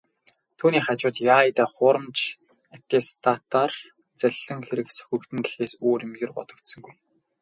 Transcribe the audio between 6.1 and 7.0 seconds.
ер бодогдсонгүй.